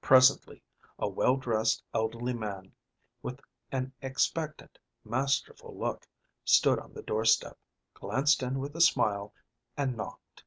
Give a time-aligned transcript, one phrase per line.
[0.00, 0.62] Presently
[0.98, 2.72] a well dressed elderly man,
[3.22, 3.38] with
[3.70, 6.08] an expectant, masterful look,
[6.42, 7.58] stood on the doorstep,
[7.92, 9.34] glanced in with a smile,
[9.76, 10.44] and knocked.